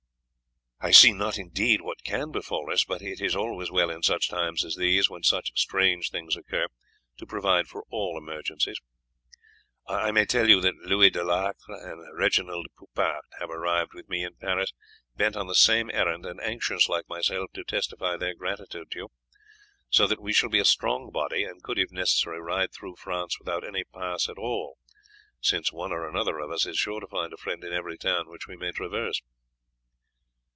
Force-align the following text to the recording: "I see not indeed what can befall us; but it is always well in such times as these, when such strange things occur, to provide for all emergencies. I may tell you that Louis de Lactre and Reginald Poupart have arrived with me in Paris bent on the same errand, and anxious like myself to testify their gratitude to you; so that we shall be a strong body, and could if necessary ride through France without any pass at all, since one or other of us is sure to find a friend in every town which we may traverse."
"I 0.83 0.89
see 0.89 1.13
not 1.13 1.37
indeed 1.37 1.81
what 1.81 2.03
can 2.03 2.31
befall 2.31 2.71
us; 2.73 2.85
but 2.85 3.03
it 3.03 3.21
is 3.21 3.35
always 3.35 3.69
well 3.69 3.91
in 3.91 4.01
such 4.01 4.29
times 4.31 4.65
as 4.65 4.75
these, 4.77 5.11
when 5.11 5.21
such 5.21 5.51
strange 5.55 6.09
things 6.09 6.35
occur, 6.35 6.65
to 7.17 7.27
provide 7.27 7.67
for 7.67 7.85
all 7.91 8.17
emergencies. 8.17 8.81
I 9.87 10.09
may 10.09 10.25
tell 10.25 10.49
you 10.49 10.59
that 10.61 10.77
Louis 10.81 11.11
de 11.11 11.23
Lactre 11.23 11.75
and 11.79 12.17
Reginald 12.17 12.65
Poupart 12.75 13.25
have 13.39 13.51
arrived 13.51 13.93
with 13.93 14.09
me 14.09 14.23
in 14.23 14.33
Paris 14.37 14.73
bent 15.15 15.35
on 15.35 15.45
the 15.45 15.53
same 15.53 15.91
errand, 15.91 16.25
and 16.25 16.41
anxious 16.41 16.89
like 16.89 17.07
myself 17.07 17.51
to 17.53 17.63
testify 17.63 18.17
their 18.17 18.33
gratitude 18.33 18.89
to 18.93 18.97
you; 18.97 19.07
so 19.91 20.07
that 20.07 20.19
we 20.19 20.33
shall 20.33 20.49
be 20.49 20.57
a 20.59 20.65
strong 20.65 21.11
body, 21.11 21.43
and 21.43 21.61
could 21.61 21.77
if 21.77 21.91
necessary 21.91 22.41
ride 22.41 22.73
through 22.73 22.95
France 22.95 23.37
without 23.37 23.63
any 23.63 23.83
pass 23.83 24.27
at 24.27 24.39
all, 24.39 24.79
since 25.41 25.71
one 25.71 25.91
or 25.91 26.09
other 26.17 26.39
of 26.39 26.49
us 26.49 26.65
is 26.65 26.75
sure 26.79 26.99
to 26.99 27.05
find 27.07 27.33
a 27.33 27.37
friend 27.37 27.63
in 27.63 27.71
every 27.71 27.99
town 27.99 28.27
which 28.29 28.47
we 28.47 28.57
may 28.57 28.71
traverse." 28.71 29.21